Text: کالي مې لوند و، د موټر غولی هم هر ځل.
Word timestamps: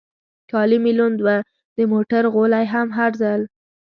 کالي 0.51 0.77
مې 0.83 0.91
لوند 0.99 1.19
و، 1.25 1.27
د 1.77 1.79
موټر 1.93 2.23
غولی 2.33 2.65
هم 2.73 2.87
هر 2.97 3.11
ځل. 3.21 3.41